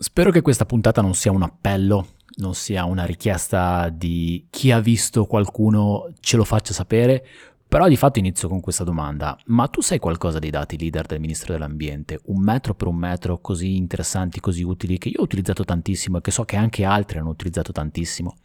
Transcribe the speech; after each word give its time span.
Spero 0.00 0.30
che 0.30 0.42
questa 0.42 0.64
puntata 0.64 1.02
non 1.02 1.14
sia 1.14 1.32
un 1.32 1.42
appello, 1.42 2.10
non 2.36 2.54
sia 2.54 2.84
una 2.84 3.04
richiesta 3.04 3.88
di 3.88 4.46
chi 4.48 4.70
ha 4.70 4.78
visto 4.78 5.24
qualcuno 5.24 6.12
ce 6.20 6.36
lo 6.36 6.44
faccia 6.44 6.72
sapere, 6.72 7.26
però 7.66 7.88
di 7.88 7.96
fatto 7.96 8.20
inizio 8.20 8.48
con 8.48 8.60
questa 8.60 8.84
domanda. 8.84 9.36
Ma 9.46 9.66
tu 9.66 9.80
sai 9.80 9.98
qualcosa 9.98 10.38
dei 10.38 10.50
dati 10.50 10.78
leader 10.78 11.04
del 11.04 11.18
Ministro 11.18 11.52
dell'Ambiente? 11.52 12.20
Un 12.26 12.40
metro 12.40 12.76
per 12.76 12.86
un 12.86 12.94
metro 12.94 13.40
così 13.40 13.74
interessanti, 13.74 14.38
così 14.38 14.62
utili, 14.62 14.98
che 14.98 15.08
io 15.08 15.18
ho 15.18 15.24
utilizzato 15.24 15.64
tantissimo 15.64 16.18
e 16.18 16.20
che 16.20 16.30
so 16.30 16.44
che 16.44 16.54
anche 16.54 16.84
altri 16.84 17.18
hanno 17.18 17.30
utilizzato 17.30 17.72
tantissimo? 17.72 18.36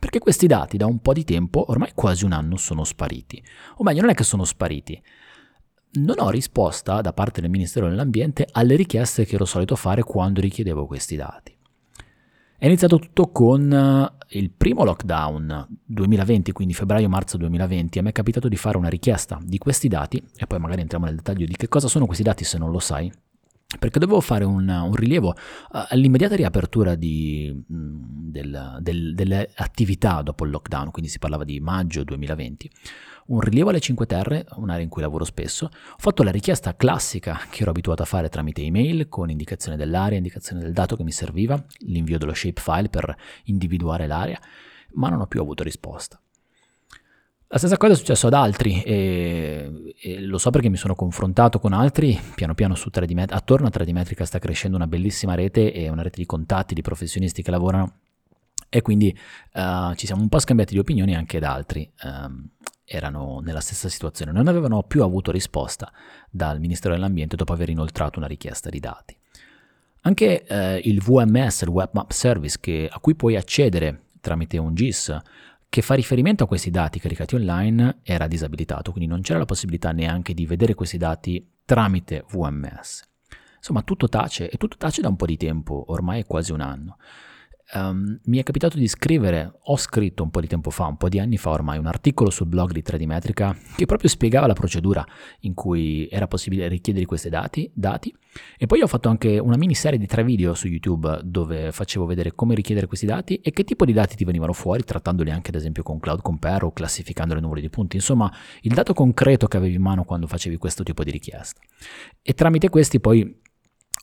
Perché 0.00 0.18
questi 0.18 0.48
dati 0.48 0.76
da 0.76 0.86
un 0.86 0.98
po' 0.98 1.12
di 1.12 1.22
tempo, 1.22 1.66
ormai 1.68 1.92
quasi 1.94 2.24
un 2.24 2.32
anno, 2.32 2.56
sono 2.56 2.82
spariti. 2.82 3.40
O 3.76 3.84
meglio, 3.84 4.00
non 4.00 4.10
è 4.10 4.14
che 4.14 4.24
sono 4.24 4.44
spariti, 4.44 5.00
non 5.96 6.16
ho 6.18 6.30
risposta 6.30 7.00
da 7.00 7.12
parte 7.12 7.40
del 7.40 7.50
Ministero 7.50 7.88
dell'Ambiente 7.88 8.46
alle 8.52 8.76
richieste 8.76 9.24
che 9.24 9.34
ero 9.34 9.44
solito 9.44 9.76
fare 9.76 10.02
quando 10.02 10.40
richiedevo 10.40 10.86
questi 10.86 11.16
dati. 11.16 11.54
È 12.58 12.64
iniziato 12.64 12.98
tutto 12.98 13.30
con 13.30 13.70
eh, 13.70 14.38
il 14.38 14.50
primo 14.50 14.82
lockdown 14.82 15.66
2020, 15.84 16.52
quindi 16.52 16.72
febbraio-marzo 16.72 17.36
2020, 17.36 17.98
e 17.98 18.02
mi 18.02 18.08
è 18.08 18.12
capitato 18.12 18.48
di 18.48 18.56
fare 18.56 18.78
una 18.78 18.88
richiesta 18.88 19.38
di 19.42 19.58
questi 19.58 19.88
dati, 19.88 20.22
e 20.34 20.46
poi 20.46 20.58
magari 20.58 20.80
entriamo 20.80 21.04
nel 21.04 21.16
dettaglio 21.16 21.44
di 21.44 21.54
che 21.54 21.68
cosa 21.68 21.86
sono 21.88 22.06
questi 22.06 22.22
dati 22.22 22.44
se 22.44 22.56
non 22.56 22.70
lo 22.70 22.78
sai, 22.78 23.12
perché 23.78 23.98
dovevo 23.98 24.20
fare 24.20 24.44
un, 24.44 24.68
un 24.68 24.94
rilievo 24.94 25.28
uh, 25.28 25.34
all'immediata 25.88 26.34
riapertura 26.34 26.94
di, 26.94 27.52
mh, 27.52 28.30
del, 28.30 28.78
del, 28.80 29.14
delle 29.14 29.50
attività 29.56 30.22
dopo 30.22 30.46
il 30.46 30.50
lockdown, 30.50 30.90
quindi 30.90 31.10
si 31.10 31.18
parlava 31.18 31.44
di 31.44 31.60
maggio 31.60 32.04
2020 32.04 32.70
un 33.26 33.40
rilievo 33.40 33.70
alle 33.70 33.80
5 33.80 34.06
Terre, 34.06 34.46
un'area 34.56 34.82
in 34.82 34.88
cui 34.88 35.02
lavoro 35.02 35.24
spesso, 35.24 35.66
ho 35.66 35.96
fatto 35.98 36.22
la 36.22 36.30
richiesta 36.30 36.76
classica 36.76 37.40
che 37.50 37.62
ero 37.62 37.70
abituato 37.70 38.02
a 38.02 38.06
fare 38.06 38.28
tramite 38.28 38.62
email 38.62 39.08
con 39.08 39.30
indicazione 39.30 39.76
dell'area, 39.76 40.16
indicazione 40.16 40.62
del 40.62 40.72
dato 40.72 40.96
che 40.96 41.02
mi 41.02 41.12
serviva, 41.12 41.62
l'invio 41.80 42.18
dello 42.18 42.34
shapefile 42.34 42.88
per 42.88 43.16
individuare 43.44 44.06
l'area, 44.06 44.40
ma 44.92 45.08
non 45.08 45.20
ho 45.20 45.26
più 45.26 45.40
avuto 45.40 45.62
risposta. 45.62 46.20
La 47.48 47.58
stessa 47.58 47.76
cosa 47.76 47.92
è 47.92 47.96
successo 47.96 48.26
ad 48.26 48.34
altri 48.34 48.82
e, 48.82 49.94
e, 50.00 50.20
lo 50.20 50.36
so 50.36 50.50
perché 50.50 50.68
mi 50.68 50.76
sono 50.76 50.96
confrontato 50.96 51.60
con 51.60 51.72
altri, 51.72 52.18
piano 52.34 52.54
piano 52.54 52.74
su 52.74 52.90
3D 52.92 53.12
Met- 53.12 53.32
attorno 53.32 53.68
a 53.68 53.70
3D 53.72 53.92
Metrica 53.92 54.24
sta 54.24 54.40
crescendo 54.40 54.76
una 54.76 54.88
bellissima 54.88 55.36
rete 55.36 55.72
e 55.72 55.88
una 55.88 56.02
rete 56.02 56.18
di 56.18 56.26
contatti, 56.26 56.74
di 56.74 56.82
professionisti 56.82 57.42
che 57.42 57.52
lavorano 57.52 57.98
e 58.68 58.82
quindi 58.82 59.16
uh, 59.54 59.94
ci 59.94 60.06
siamo 60.06 60.22
un 60.22 60.28
po' 60.28 60.40
scambiati 60.40 60.74
di 60.74 60.80
opinioni 60.80 61.14
anche 61.14 61.38
da 61.38 61.52
altri. 61.52 61.88
Um, 62.02 62.50
erano 62.86 63.40
nella 63.40 63.60
stessa 63.60 63.88
situazione, 63.88 64.32
non 64.32 64.46
avevano 64.46 64.84
più 64.84 65.02
avuto 65.02 65.32
risposta 65.32 65.92
dal 66.30 66.60
Ministero 66.60 66.94
dell'Ambiente 66.94 67.36
dopo 67.36 67.52
aver 67.52 67.68
inoltrato 67.68 68.18
una 68.18 68.28
richiesta 68.28 68.70
di 68.70 68.78
dati. 68.78 69.16
Anche 70.02 70.46
eh, 70.46 70.80
il 70.84 71.02
VMS, 71.02 71.62
il 71.62 71.68
Web 71.68 71.90
Map 71.92 72.12
Service, 72.12 72.58
che, 72.60 72.88
a 72.90 73.00
cui 73.00 73.16
puoi 73.16 73.34
accedere 73.34 74.04
tramite 74.20 74.56
un 74.56 74.72
GIS, 74.72 75.18
che 75.68 75.82
fa 75.82 75.94
riferimento 75.94 76.44
a 76.44 76.46
questi 76.46 76.70
dati 76.70 77.00
caricati 77.00 77.34
online, 77.34 77.98
era 78.02 78.28
disabilitato, 78.28 78.92
quindi 78.92 79.10
non 79.10 79.20
c'era 79.20 79.40
la 79.40 79.44
possibilità 79.44 79.90
neanche 79.90 80.32
di 80.32 80.46
vedere 80.46 80.74
questi 80.74 80.96
dati 80.96 81.44
tramite 81.64 82.24
VMS. 82.30 83.02
Insomma, 83.56 83.82
tutto 83.82 84.08
tace 84.08 84.48
e 84.48 84.56
tutto 84.58 84.76
tace 84.76 85.02
da 85.02 85.08
un 85.08 85.16
po' 85.16 85.26
di 85.26 85.36
tempo, 85.36 85.86
ormai 85.88 86.20
è 86.20 86.24
quasi 86.24 86.52
un 86.52 86.60
anno. 86.60 86.98
Um, 87.74 88.20
mi 88.26 88.38
è 88.38 88.44
capitato 88.44 88.78
di 88.78 88.86
scrivere, 88.86 89.52
ho 89.60 89.76
scritto 89.76 90.22
un 90.22 90.30
po' 90.30 90.40
di 90.40 90.46
tempo 90.46 90.70
fa, 90.70 90.86
un 90.86 90.96
po' 90.96 91.08
di 91.08 91.18
anni 91.18 91.36
fa 91.36 91.50
ormai, 91.50 91.78
un 91.78 91.86
articolo 91.86 92.30
sul 92.30 92.46
blog 92.46 92.70
di 92.70 92.80
3D 92.80 93.06
Metrica 93.06 93.56
che 93.74 93.86
proprio 93.86 94.08
spiegava 94.08 94.46
la 94.46 94.52
procedura 94.52 95.04
in 95.40 95.52
cui 95.52 96.06
era 96.08 96.28
possibile 96.28 96.68
richiedere 96.68 97.06
questi 97.06 97.28
dati, 97.28 97.68
dati 97.74 98.14
e 98.56 98.66
poi 98.66 98.82
ho 98.82 98.86
fatto 98.86 99.08
anche 99.08 99.38
una 99.40 99.56
miniserie 99.56 99.98
di 99.98 100.06
tre 100.06 100.22
video 100.22 100.54
su 100.54 100.68
YouTube 100.68 101.22
dove 101.24 101.72
facevo 101.72 102.06
vedere 102.06 102.36
come 102.36 102.54
richiedere 102.54 102.86
questi 102.86 103.04
dati 103.06 103.40
e 103.40 103.50
che 103.50 103.64
tipo 103.64 103.84
di 103.84 103.92
dati 103.92 104.14
ti 104.14 104.24
venivano 104.24 104.52
fuori, 104.52 104.84
trattandoli 104.84 105.32
anche 105.32 105.50
ad 105.50 105.56
esempio 105.56 105.82
con 105.82 105.98
Cloud 105.98 106.22
Compare 106.22 106.66
o 106.66 106.72
classificando 106.72 107.34
le 107.34 107.40
numeri 107.40 107.62
di 107.62 107.68
punti, 107.68 107.96
insomma 107.96 108.32
il 108.60 108.74
dato 108.74 108.94
concreto 108.94 109.48
che 109.48 109.56
avevi 109.56 109.74
in 109.74 109.82
mano 109.82 110.04
quando 110.04 110.28
facevi 110.28 110.56
questo 110.56 110.84
tipo 110.84 111.02
di 111.02 111.10
richiesta. 111.10 111.60
E 112.22 112.32
tramite 112.32 112.68
questi 112.68 113.00
poi 113.00 113.42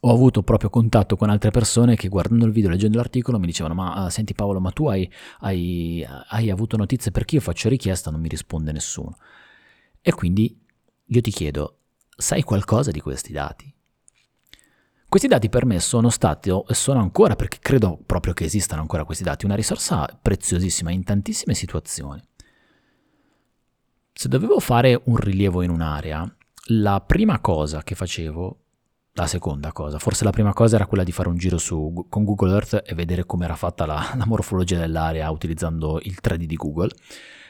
ho 0.02 0.12
avuto 0.12 0.44
proprio 0.44 0.70
contatto 0.70 1.16
con 1.16 1.30
altre 1.30 1.52
persone 1.52 1.96
che 1.96 2.10
guardando 2.10 2.46
il 2.46 2.52
video, 2.52 2.70
leggendo 2.70 2.98
l'articolo, 2.98 3.40
mi 3.40 3.46
dicevano 3.46 3.74
ma 3.74 4.06
uh, 4.06 4.10
senti 4.10 4.34
Paolo, 4.34 4.60
ma 4.60 4.72
tu 4.72 4.88
hai, 4.88 5.10
hai, 5.40 6.06
hai 6.30 6.50
avuto 6.50 6.76
notizie 6.76 7.12
perché 7.12 7.36
io 7.36 7.42
faccio 7.42 7.70
richiesta 7.70 8.12
non 8.12 8.20
mi 8.20 8.28
risponde 8.28 8.72
nessuno. 8.72 9.18
E 10.02 10.12
quindi 10.14 10.60
io 11.06 11.22
ti 11.22 11.32
chiedo, 11.32 11.78
sai 12.16 12.44
qualcosa 12.44 12.92
di 12.92 13.00
questi 13.00 13.32
dati? 13.32 13.74
Questi 15.08 15.30
dati 15.30 15.48
per 15.48 15.66
me 15.66 15.80
sono 15.80 16.10
stati 16.10 16.50
e 16.50 16.74
sono 16.74 17.00
ancora, 17.00 17.36
perché 17.36 17.60
credo 17.62 18.00
proprio 18.04 18.34
che 18.34 18.46
esistano 18.46 18.82
ancora 18.82 19.06
questi 19.06 19.24
dati, 19.24 19.46
una 19.46 19.54
risorsa 19.54 20.08
preziosissima 20.20 20.90
in 20.90 21.04
tantissime 21.04 21.54
situazioni. 21.54 22.20
Se 24.12 24.28
dovevo 24.28 24.60
fare 24.60 25.00
un 25.06 25.16
rilievo 25.16 25.62
in 25.62 25.70
un'area, 25.70 26.36
la 26.70 27.00
prima 27.02 27.40
cosa 27.40 27.84
che 27.84 27.94
facevo 27.94 28.63
la 29.14 29.28
seconda 29.28 29.72
cosa. 29.72 30.00
Forse 30.00 30.24
la 30.24 30.32
prima 30.32 30.54
cosa 30.54 30.76
era 30.76 30.86
quella 30.86 31.04
di 31.04 31.12
fare 31.12 31.30
un 31.30 31.38
giro 31.38 31.58
su, 31.58 32.06
con 32.10 32.24
Google 32.24 32.54
Earth 32.54 32.84
e 32.86 32.96
vedere 32.96 33.26
come 33.26 33.46
era 33.46 33.56
fatta 33.56 33.86
la, 33.86 34.14
la 34.18 34.26
morfologia 34.26 34.80
dell'area 34.80 35.30
utilizzando 35.30 36.00
il 36.02 36.18
3D 36.22 36.44
di 36.44 36.56
Google. 36.56 36.90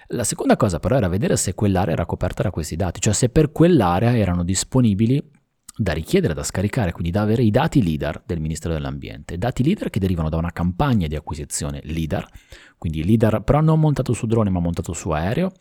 La 0.07 0.23
seconda 0.23 0.57
cosa 0.57 0.79
però 0.79 0.97
era 0.97 1.07
vedere 1.07 1.37
se 1.37 1.53
quell'area 1.53 1.93
era 1.93 2.05
coperta 2.05 2.43
da 2.43 2.51
questi 2.51 2.75
dati, 2.75 2.99
cioè 2.99 3.13
se 3.13 3.29
per 3.29 3.51
quell'area 3.51 4.15
erano 4.15 4.43
disponibili 4.43 5.31
da 5.75 5.93
richiedere, 5.93 6.35
da 6.35 6.43
scaricare, 6.43 6.91
quindi 6.91 7.09
da 7.09 7.21
avere 7.21 7.41
i 7.41 7.49
dati 7.49 7.81
LIDAR 7.81 8.21
del 8.25 8.39
Ministero 8.39 8.73
dell'Ambiente, 8.73 9.39
dati 9.39 9.63
LIDAR 9.63 9.89
che 9.89 9.99
derivano 9.99 10.29
da 10.29 10.37
una 10.37 10.51
campagna 10.51 11.07
di 11.07 11.15
acquisizione 11.15 11.79
LIDAR, 11.83 12.27
quindi 12.77 13.03
LIDAR 13.03 13.41
però 13.41 13.59
non 13.61 13.79
montato 13.79 14.13
su 14.13 14.27
drone 14.27 14.51
ma 14.51 14.59
montato 14.59 14.93
su 14.93 15.09
aereo, 15.09 15.51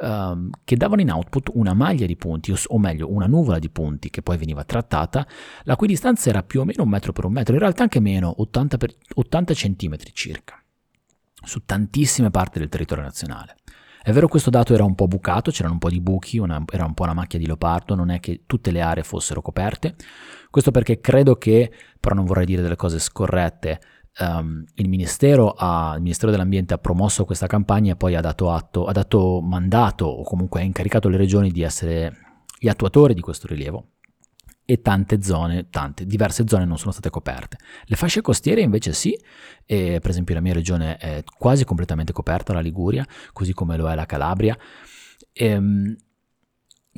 um, 0.00 0.50
che 0.64 0.76
davano 0.76 1.00
in 1.00 1.10
output 1.10 1.50
una 1.54 1.74
maglia 1.74 2.06
di 2.06 2.16
punti, 2.16 2.52
o 2.66 2.78
meglio 2.78 3.10
una 3.10 3.26
nuvola 3.26 3.58
di 3.58 3.70
punti 3.70 4.10
che 4.10 4.22
poi 4.22 4.36
veniva 4.36 4.64
trattata, 4.64 5.26
la 5.64 5.76
cui 5.76 5.86
distanza 5.86 6.28
era 6.28 6.42
più 6.42 6.60
o 6.60 6.64
meno 6.64 6.82
un 6.82 6.88
metro 6.88 7.12
per 7.12 7.24
un 7.24 7.32
metro, 7.32 7.54
in 7.54 7.60
realtà 7.60 7.82
anche 7.82 8.00
meno, 8.00 8.34
80, 8.40 8.76
per, 8.76 8.94
80 9.14 9.54
centimetri 9.54 10.10
circa, 10.12 10.62
su 11.42 11.64
tantissime 11.64 12.30
parti 12.30 12.58
del 12.58 12.68
territorio 12.68 13.04
nazionale. 13.04 13.56
È 14.00 14.12
vero 14.12 14.28
questo 14.28 14.48
dato 14.48 14.72
era 14.72 14.84
un 14.84 14.94
po' 14.94 15.06
bucato, 15.06 15.50
c'erano 15.50 15.74
un 15.74 15.80
po' 15.80 15.90
di 15.90 16.00
buchi, 16.00 16.38
una, 16.38 16.64
era 16.72 16.86
un 16.86 16.94
po' 16.94 17.02
una 17.02 17.12
macchia 17.12 17.38
di 17.38 17.46
leopardo, 17.46 17.94
non 17.94 18.10
è 18.10 18.20
che 18.20 18.44
tutte 18.46 18.70
le 18.70 18.80
aree 18.80 19.02
fossero 19.02 19.42
coperte. 19.42 19.96
Questo 20.50 20.70
perché 20.70 20.98
credo 21.00 21.34
che, 21.34 21.70
però 22.00 22.14
non 22.14 22.24
vorrei 22.24 22.46
dire 22.46 22.62
delle 22.62 22.76
cose 22.76 23.00
scorrette, 23.00 23.80
um, 24.18 24.64
il, 24.74 24.88
Ministero 24.88 25.52
ha, 25.52 25.94
il, 25.96 26.02
Ministero 26.02 26.30
dell'Ambiente 26.30 26.74
ha 26.74 26.78
promosso 26.78 27.24
questa 27.24 27.46
campagna 27.46 27.92
e 27.92 27.96
poi 27.96 28.14
ha 28.14 28.20
dato 28.20 28.50
atto, 28.50 28.86
ha 28.86 28.92
dato 28.92 29.40
mandato 29.40 30.06
o 30.06 30.22
comunque 30.22 30.60
ha 30.60 30.64
incaricato 30.64 31.08
le 31.08 31.16
regioni 31.16 31.50
di 31.50 31.62
essere 31.62 32.16
gli 32.58 32.68
attuatori 32.68 33.14
di 33.14 33.20
questo 33.20 33.46
rilievo 33.46 33.90
e 34.70 34.82
tante 34.82 35.22
zone, 35.22 35.70
tante, 35.70 36.04
diverse 36.04 36.44
zone 36.46 36.66
non 36.66 36.76
sono 36.76 36.92
state 36.92 37.08
coperte. 37.08 37.56
Le 37.84 37.96
fasce 37.96 38.20
costiere 38.20 38.60
invece 38.60 38.92
sì, 38.92 39.18
e 39.64 39.98
per 39.98 40.10
esempio 40.10 40.34
la 40.34 40.42
mia 40.42 40.52
regione 40.52 40.98
è 40.98 41.24
quasi 41.24 41.64
completamente 41.64 42.12
coperta, 42.12 42.52
la 42.52 42.60
Liguria, 42.60 43.06
così 43.32 43.54
come 43.54 43.78
lo 43.78 43.88
è 43.88 43.94
la 43.94 44.04
Calabria. 44.04 44.58
Ehm, 45.32 45.96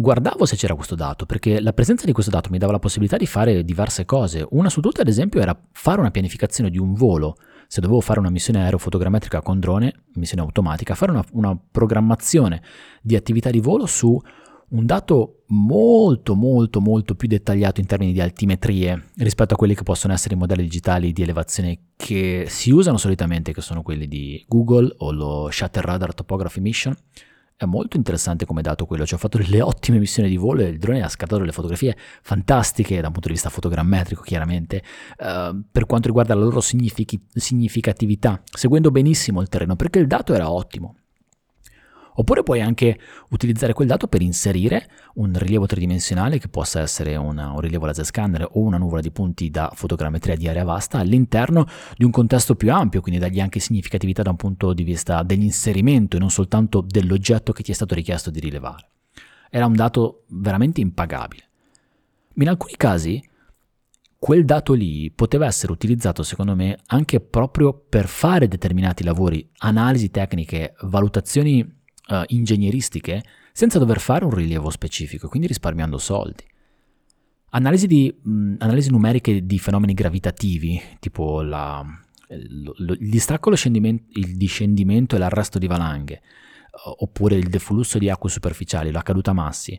guardavo 0.01 0.47
se 0.47 0.57
c'era 0.57 0.75
questo 0.75 0.95
dato, 0.95 1.27
perché 1.27 1.61
la 1.61 1.73
presenza 1.73 2.07
di 2.07 2.13
questo 2.13 2.31
dato 2.31 2.51
mi 2.51 2.59
dava 2.59 2.73
la 2.73 2.79
possibilità 2.79 3.17
di 3.17 3.27
fare 3.27 3.63
diverse 3.65 4.05
cose. 4.05 4.47
Una 4.51 4.71
su 4.71 4.81
tutte, 4.81 5.03
ad 5.03 5.09
esempio, 5.09 5.41
era 5.41 5.59
fare 5.73 6.01
una 6.01 6.11
pianificazione 6.11 6.71
di 6.71 6.79
un 6.79 6.95
volo. 6.95 7.37
Se 7.69 7.81
dovevo 7.81 8.01
fare 8.01 8.19
una 8.19 8.31
missione 8.31 8.63
aerofotogrammetrica 8.63 9.43
con 9.43 9.61
drone, 9.61 10.05
missione 10.15 10.43
automatica, 10.43 10.95
fare 10.95 11.13
una, 11.13 11.25
una 11.33 11.57
programmazione 11.71 12.63
di 13.01 13.15
attività 13.15 13.51
di 13.51 13.61
volo 13.61 13.87
su 13.87 14.19
un 14.71 14.87
dato 14.87 15.43
molto 15.49 16.37
molto 16.37 16.81
molto 16.81 17.17
più 17.17 17.27
dettagliato 17.27 17.81
in 17.81 17.87
termini 17.87 18.13
di 18.13 18.21
altimetrie 18.21 19.11
rispetto 19.17 19.55
a 19.55 19.57
quelli 19.57 19.75
che 19.75 19.83
possono 19.83 20.13
essere 20.13 20.35
i 20.35 20.39
modelli 20.39 20.63
digitali 20.63 21.13
di 21.13 21.23
elevazione 21.23 21.79
che 21.97 22.45
si 22.49 22.71
usano 22.71 22.97
solitamente, 22.97 23.53
che 23.53 23.61
sono 23.61 23.83
quelli 23.83 24.07
di 24.07 24.45
Google 24.47 24.95
o 24.99 25.11
lo 25.11 25.49
Shutter 25.51 25.85
Radar 25.85 26.15
Topography 26.15 26.61
Mission 26.61 26.95
è 27.61 27.67
molto 27.67 27.99
interessante 27.99 28.47
come 28.47 28.63
dato 28.63 28.87
quello, 28.87 29.05
cioè 29.05 29.19
ho 29.19 29.21
fatto 29.21 29.37
delle 29.37 29.61
ottime 29.61 29.99
missioni 29.99 30.31
di 30.31 30.39
volo 30.39 30.63
e 30.63 30.69
il 30.69 30.79
drone 30.79 31.03
ha 31.03 31.11
scattato 31.11 31.41
delle 31.41 31.53
fotografie 31.53 31.95
fantastiche 32.23 33.03
da 33.03 33.09
un 33.09 33.13
punto 33.13 33.29
di 33.29 33.35
vista 33.35 33.51
fotogrammetrico 33.51 34.23
chiaramente, 34.23 34.83
uh, 35.19 35.63
per 35.71 35.85
quanto 35.85 36.07
riguarda 36.07 36.35
la 36.35 36.41
loro 36.41 36.63
significatività, 36.63 38.41
seguendo 38.51 38.91
benissimo 38.91 39.43
il 39.43 39.49
terreno, 39.49 39.77
perché 39.77 39.99
il 39.99 40.07
dato 40.07 40.33
era 40.33 40.51
ottimo. 40.51 40.95
Oppure 42.21 42.43
puoi 42.43 42.61
anche 42.61 42.99
utilizzare 43.31 43.73
quel 43.73 43.89
dato 43.89 44.07
per 44.07 44.21
inserire 44.21 44.91
un 45.15 45.33
rilievo 45.35 45.65
tridimensionale 45.65 46.39
che 46.39 46.49
possa 46.49 46.81
essere 46.81 47.17
una, 47.17 47.51
un 47.51 47.61
rilievo 47.61 47.87
laser 47.87 48.05
scanner 48.05 48.47
o 48.47 48.61
una 48.61 48.77
nuvola 48.77 49.01
di 49.01 49.11
punti 49.11 49.49
da 49.49 49.73
fotogrammetria 49.75 50.37
di 50.37 50.47
area 50.47 50.63
vasta 50.63 50.99
all'interno 50.99 51.67
di 51.97 52.05
un 52.05 52.11
contesto 52.11 52.57
più 52.57 52.75
ampio, 52.75 53.01
quindi 53.01 53.19
dargli 53.19 53.41
anche 53.41 53.59
significatività 53.59 54.21
da 54.21 54.29
un 54.29 54.37
punto 54.37 54.75
di 54.75 54.83
vista 54.83 55.23
dell'inserimento 55.23 56.17
e 56.17 56.19
non 56.19 56.29
soltanto 56.29 56.85
dell'oggetto 56.87 57.53
che 57.53 57.63
ti 57.63 57.71
è 57.71 57.75
stato 57.75 57.95
richiesto 57.95 58.31
di 58.31 58.39
rilevare. 58.39 58.91
Era 59.49 59.65
un 59.65 59.75
dato 59.75 60.25
veramente 60.29 60.83
impagabile. 60.83 61.45
In 62.35 62.51
alcuni 62.51 62.75
casi 62.77 63.25
quel 64.19 64.45
dato 64.45 64.75
lì 64.75 65.11
poteva 65.11 65.47
essere 65.47 65.73
utilizzato 65.73 66.23
secondo 66.23 66.55
me 66.55 66.81
anche 66.89 67.21
proprio 67.21 67.73
per 67.73 68.07
fare 68.07 68.47
determinati 68.47 69.05
lavori, 69.05 69.49
analisi 69.61 70.11
tecniche, 70.11 70.75
valutazioni 70.83 71.79
uh, 72.11 72.23
ingegneristiche, 72.27 73.23
senza 73.53 73.79
dover 73.79 74.01
fare 74.01 74.25
un 74.25 74.33
rilievo 74.33 74.71
specifico, 74.71 75.29
quindi 75.29 75.47
risparmiando 75.49 75.99
soldi. 75.99 76.45
Analisi, 77.53 77.87
di, 77.87 78.15
mh, 78.23 78.57
analisi 78.59 78.91
numeriche 78.91 79.45
di 79.45 79.59
fenomeni 79.59 79.95
gravitativi, 79.95 80.81
tipo 81.01 81.43
la, 81.43 81.85
lo, 82.29 82.75
lo, 82.77 82.93
il 82.93 83.09
distacco, 83.09 83.51
il 83.51 84.37
discendimento 84.37 85.17
e 85.17 85.19
l'arresto 85.19 85.59
di 85.59 85.67
valanghe, 85.67 86.23
oppure 86.99 87.37
il 87.37 87.49
deflusso 87.49 87.99
di 87.99 88.09
acque 88.09 88.31
superficiali, 88.31 88.91
la 88.91 89.03
caduta 89.03 89.33
massi, 89.33 89.79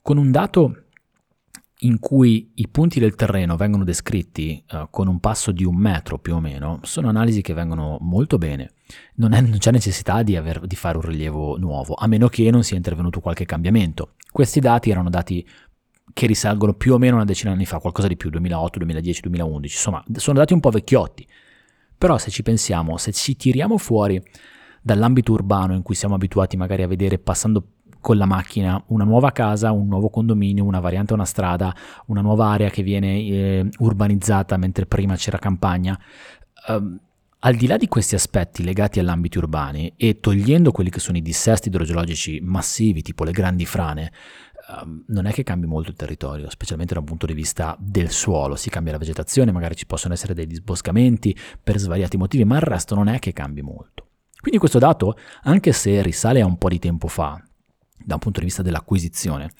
con 0.00 0.18
un 0.18 0.30
dato 0.30 0.84
in 1.82 1.98
cui 1.98 2.52
i 2.54 2.68
punti 2.68 3.00
del 3.00 3.16
terreno 3.16 3.56
vengono 3.56 3.82
descritti 3.82 4.62
uh, 4.70 4.86
con 4.90 5.08
un 5.08 5.18
passo 5.18 5.50
di 5.50 5.64
un 5.64 5.76
metro 5.76 6.18
più 6.18 6.34
o 6.34 6.40
meno, 6.40 6.78
sono 6.82 7.08
analisi 7.08 7.42
che 7.42 7.54
vengono 7.54 7.98
molto 8.00 8.38
bene. 8.38 8.72
Non, 9.16 9.32
è, 9.32 9.40
non 9.40 9.58
c'è 9.58 9.70
necessità 9.70 10.22
di, 10.22 10.36
aver, 10.36 10.66
di, 10.66 10.76
fare 10.76 10.96
un 10.96 11.04
rilievo 11.04 11.58
nuovo, 11.58 11.94
a 11.94 12.06
meno 12.06 12.28
che 12.28 12.50
non 12.50 12.62
sia 12.62 12.76
intervenuto 12.76 13.20
qualche 13.20 13.44
cambiamento. 13.44 14.14
Questi 14.30 14.60
dati 14.60 14.90
erano 14.90 15.10
dati 15.10 15.46
che 16.12 16.26
risalgono 16.26 16.74
più 16.74 16.94
o 16.94 16.98
meno 16.98 17.16
una 17.16 17.24
decina 17.24 17.50
di 17.50 17.56
anni 17.56 17.66
fa, 17.66 17.78
qualcosa 17.78 18.08
di 18.08 18.16
più, 18.16 18.30
2008, 18.30 18.78
2010, 18.78 19.20
2011, 19.22 19.74
insomma, 19.74 20.04
sono 20.16 20.38
dati 20.38 20.52
un 20.52 20.60
po' 20.60 20.70
vecchiotti. 20.70 21.26
Però 21.96 22.18
se 22.18 22.30
ci 22.30 22.42
pensiamo, 22.42 22.96
se 22.96 23.12
ci 23.12 23.36
tiriamo 23.36 23.78
fuori 23.78 24.20
dall'ambito 24.82 25.32
urbano 25.32 25.74
in 25.74 25.82
cui 25.82 25.94
siamo 25.94 26.16
abituati 26.16 26.56
magari 26.56 26.82
a 26.82 26.88
vedere 26.88 27.18
passando 27.18 27.64
con 28.02 28.16
la 28.16 28.26
macchina 28.26 28.82
una 28.88 29.04
nuova 29.04 29.30
casa, 29.30 29.70
un 29.70 29.86
nuovo 29.86 30.10
condominio, 30.10 30.64
una 30.64 30.80
variante 30.80 31.12
a 31.12 31.14
una 31.14 31.24
strada, 31.24 31.74
una 32.06 32.20
nuova 32.20 32.48
area 32.48 32.68
che 32.68 32.82
viene 32.82 33.18
eh, 33.20 33.68
urbanizzata 33.78 34.56
mentre 34.56 34.86
prima 34.86 35.14
c'era 35.14 35.38
campagna. 35.38 35.98
Um, 36.66 36.98
al 37.44 37.56
di 37.56 37.66
là 37.66 37.76
di 37.76 37.88
questi 37.88 38.14
aspetti 38.14 38.62
legati 38.62 39.00
all'ambito 39.00 39.38
urbani 39.38 39.94
e 39.96 40.20
togliendo 40.20 40.70
quelli 40.70 40.90
che 40.90 41.00
sono 41.00 41.16
i 41.16 41.22
dissesti 41.22 41.68
idrogeologici 41.68 42.40
massivi, 42.40 43.02
tipo 43.02 43.24
le 43.24 43.32
grandi 43.32 43.66
frane, 43.66 44.12
um, 44.80 45.02
non 45.08 45.26
è 45.26 45.32
che 45.32 45.42
cambi 45.42 45.66
molto 45.66 45.90
il 45.90 45.96
territorio, 45.96 46.48
specialmente 46.50 46.94
da 46.94 47.00
un 47.00 47.06
punto 47.06 47.26
di 47.26 47.34
vista 47.34 47.76
del 47.80 48.10
suolo. 48.10 48.54
Si 48.54 48.70
cambia 48.70 48.92
la 48.92 48.98
vegetazione, 48.98 49.50
magari 49.50 49.74
ci 49.74 49.86
possono 49.86 50.14
essere 50.14 50.34
dei 50.34 50.46
disboscamenti 50.46 51.36
per 51.60 51.78
svariati 51.78 52.16
motivi, 52.16 52.44
ma 52.44 52.56
il 52.56 52.62
resto 52.62 52.94
non 52.94 53.08
è 53.08 53.18
che 53.18 53.32
cambi 53.32 53.60
molto. 53.60 54.06
Quindi 54.40 54.60
questo 54.60 54.78
dato, 54.78 55.16
anche 55.42 55.72
se 55.72 56.00
risale 56.00 56.40
a 56.40 56.46
un 56.46 56.58
po' 56.58 56.68
di 56.68 56.78
tempo 56.78 57.08
fa, 57.08 57.42
da 57.96 58.14
un 58.14 58.20
punto 58.20 58.38
di 58.38 58.46
vista 58.46 58.62
dell'acquisizione, 58.62 59.50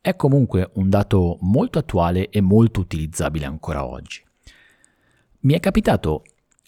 è 0.00 0.16
comunque 0.16 0.70
un 0.74 0.88
dato 0.88 1.38
molto 1.42 1.78
attuale 1.78 2.28
e 2.28 2.40
molto 2.40 2.80
utilizzabile 2.80 3.46
ancora 3.46 3.86
oggi. 3.86 4.24
Mi 5.42 5.54
è 5.54 5.60
capitato, 5.60 6.22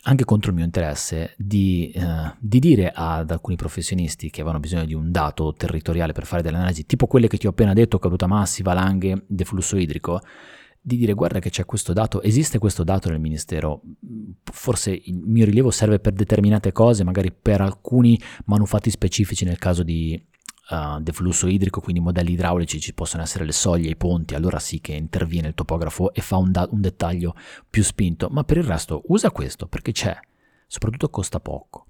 anche 0.05 0.25
contro 0.25 0.51
il 0.51 0.57
mio 0.57 0.65
interesse, 0.65 1.35
di, 1.37 1.91
eh, 1.95 2.35
di, 2.39 2.59
dire 2.59 2.91
ad 2.93 3.31
alcuni 3.31 3.57
professionisti 3.57 4.31
che 4.31 4.41
avevano 4.41 4.61
bisogno 4.61 4.85
di 4.85 4.95
un 4.95 5.13
dato 5.13 5.53
territoriale 5.53 6.13
per 6.13 6.27
fare 6.27 6.43
delle 6.43 6.57
analisi, 6.57 6.87
tipo 6.87 7.07
quelle 7.07 7.29
che 7.29 7.37
ti 7.37 7.47
ho 7.47 7.51
appena 7.51 7.73
detto, 7.73 7.99
caduta 7.99 8.27
massi, 8.27 8.63
valanghe, 8.63 9.25
deflusso 9.29 9.77
idrico, 9.77 10.21
di 10.81 10.97
dire 10.97 11.13
guarda 11.13 11.39
che 11.39 11.51
c'è 11.51 11.65
questo 11.65 11.93
dato, 11.93 12.21
esiste 12.23 12.59
questo 12.59 12.83
dato 12.83 13.09
nel 13.11 13.21
Ministero, 13.21 13.83
forse 14.43 14.91
il 14.91 15.21
mio 15.25 15.45
rilievo 15.45 15.71
serve 15.71 16.01
per 16.01 16.13
determinate 16.13 16.73
cose, 16.73 17.05
magari 17.05 17.31
per 17.31 17.61
alcuni 17.61 18.19
manufatti 18.47 18.91
specifici 18.91 19.45
nel 19.45 19.59
caso 19.59 19.85
di 19.85 20.21
uh, 20.71 21.01
deflusso 21.01 21.47
idrico, 21.47 21.81
quindi 21.81 22.01
modelli 22.01 22.33
idraulici, 22.33 22.81
ci 22.81 22.95
possono 22.95 23.23
essere 23.23 23.45
le 23.45 23.53
soglie, 23.53 23.91
i 23.91 23.97
ponti, 23.97 24.35
allora 24.35 24.59
sì 24.59 24.81
che 24.81 24.93
interviene 24.93 25.49
il 25.49 25.55
topografo 25.55 26.13
e 26.13 26.21
fa 26.21 26.37
un, 26.37 26.51
da- 26.51 26.69
un 26.71 26.81
dettaglio 26.81 27.35
più 27.69 27.83
spinto, 27.83 28.29
ma 28.31 28.45
per 28.45 28.59
il 28.59 28.65
resto 28.65 29.03
usa 29.07 29.31
questo 29.31 29.67
perché 29.67 29.93
c'è, 29.93 30.19
soprattutto 30.67 31.09
costa 31.09 31.41
poco. 31.41 31.87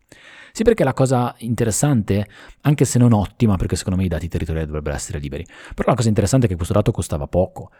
Sì, 0.52 0.64
perché 0.64 0.84
la 0.84 0.92
cosa 0.92 1.34
interessante, 1.38 2.28
anche 2.62 2.84
se 2.84 2.98
non 2.98 3.12
ottima, 3.12 3.56
perché 3.56 3.74
secondo 3.74 3.98
me 3.98 4.04
i 4.04 4.08
dati 4.08 4.28
territoriali 4.28 4.66
dovrebbero 4.66 4.94
essere 4.94 5.18
liberi, 5.18 5.46
però 5.74 5.88
la 5.88 5.96
cosa 5.96 6.08
interessante 6.08 6.46
è 6.46 6.48
che 6.48 6.56
questo 6.56 6.74
dato 6.74 6.92
costava 6.92 7.26
poco. 7.26 7.70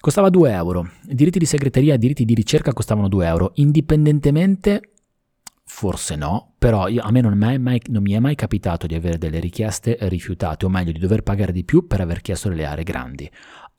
Costava 0.00 0.28
2 0.28 0.52
euro. 0.52 0.90
Diritti 1.02 1.38
di 1.38 1.46
segreteria 1.46 1.96
diritti 1.96 2.24
di 2.24 2.34
ricerca 2.34 2.72
costavano 2.72 3.08
2 3.08 3.26
euro, 3.26 3.52
indipendentemente 3.54 4.92
Forse 5.78 6.16
no, 6.16 6.54
però 6.58 6.88
io, 6.88 7.02
a 7.02 7.12
me 7.12 7.20
non, 7.20 7.38
mai, 7.38 7.80
non, 7.86 8.02
mi 8.02 8.12
è 8.12 8.18
mai 8.18 8.34
capitato 8.34 8.88
di 8.88 8.96
avere 8.96 9.16
delle 9.16 9.38
richieste 9.38 9.96
rifiutate, 10.00 10.66
o 10.66 10.68
meglio 10.68 10.90
di 10.90 10.98
dover 10.98 11.22
pagare 11.22 11.52
di 11.52 11.62
più 11.62 11.86
per 11.86 12.00
aver 12.00 12.20
chiesto 12.20 12.48
delle 12.48 12.64
aree 12.64 12.82
grandi. 12.82 13.30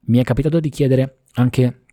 Mi 0.05 0.19
è 0.19 0.23
capitato 0.23 0.61
di 0.61 0.69
chiedere 0.69 1.23
anche 1.33 1.87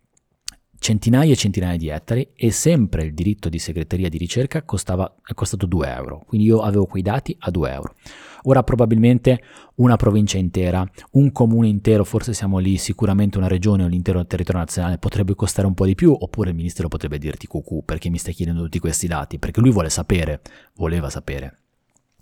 centinaia 0.79 1.31
e 1.31 1.35
centinaia 1.35 1.77
di 1.77 1.89
ettari 1.89 2.29
e 2.35 2.51
sempre 2.51 3.03
il 3.03 3.13
diritto 3.13 3.49
di 3.49 3.59
segreteria 3.59 4.09
di 4.09 4.17
ricerca 4.17 4.63
costava, 4.63 5.15
è 5.23 5.33
costato 5.33 5.65
2 5.65 5.93
euro, 5.93 6.23
quindi 6.27 6.47
io 6.47 6.61
avevo 6.61 6.85
quei 6.85 7.01
dati 7.01 7.35
a 7.39 7.51
2 7.51 7.71
euro. 7.71 7.95
Ora 8.43 8.63
probabilmente 8.63 9.41
una 9.75 9.97
provincia 9.97 10.37
intera, 10.37 10.87
un 11.11 11.31
comune 11.31 11.67
intero, 11.67 12.03
forse 12.03 12.33
siamo 12.33 12.59
lì, 12.59 12.77
sicuramente 12.77 13.37
una 13.37 13.47
regione 13.47 13.83
o 13.83 13.87
l'intero 13.87 14.25
territorio 14.25 14.61
nazionale 14.61 14.97
potrebbe 14.97 15.35
costare 15.35 15.67
un 15.67 15.73
po' 15.73 15.85
di 15.85 15.95
più, 15.95 16.15
oppure 16.17 16.51
il 16.51 16.55
ministero 16.55 16.87
potrebbe 16.87 17.17
dirti 17.17 17.47
cucù 17.47 17.83
perché 17.83 18.09
mi 18.09 18.17
stai 18.17 18.33
chiedendo 18.33 18.63
tutti 18.63 18.79
questi 18.79 19.07
dati, 19.07 19.39
perché 19.39 19.59
lui 19.59 19.71
vuole 19.71 19.89
sapere, 19.89 20.41
voleva 20.75 21.09
sapere 21.09 21.57